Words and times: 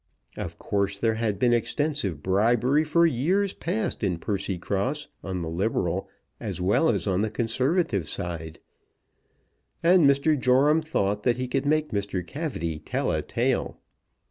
Of 0.35 0.57
course 0.57 0.97
there 0.97 1.13
had 1.13 1.37
been 1.37 1.53
extensive 1.53 2.23
bribery 2.23 2.83
for 2.83 3.05
years 3.05 3.53
past 3.53 4.03
in 4.03 4.17
Percycross 4.17 5.05
on 5.23 5.43
the 5.43 5.47
liberal 5.47 6.09
as 6.39 6.59
well 6.59 6.89
as 6.89 7.05
on 7.05 7.21
the 7.21 7.29
conservative 7.29 8.09
side, 8.09 8.57
and 9.83 10.09
Mr. 10.09 10.35
Joram 10.39 10.81
thought 10.81 11.21
that 11.21 11.37
he 11.37 11.47
could 11.47 11.67
make 11.67 11.89
Mr. 11.91 12.25
Cavity 12.25 12.79
tell 12.79 13.11
a 13.11 13.21
tale. 13.21 13.77